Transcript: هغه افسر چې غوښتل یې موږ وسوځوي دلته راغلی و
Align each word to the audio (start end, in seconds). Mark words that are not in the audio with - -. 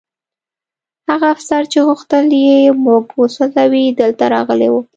هغه 1.09 1.25
افسر 1.35 1.61
چې 1.71 1.79
غوښتل 1.87 2.25
یې 2.45 2.59
موږ 2.85 3.03
وسوځوي 3.19 3.83
دلته 3.99 4.23
راغلی 4.35 4.69
و 4.71 4.75